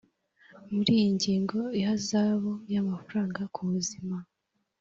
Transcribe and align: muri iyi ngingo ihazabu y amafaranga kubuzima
muri 0.73 0.89
iyi 0.99 1.07
ngingo 1.15 1.57
ihazabu 1.79 2.51
y 2.73 2.75
amafaranga 2.81 3.39
kubuzima 3.53 4.15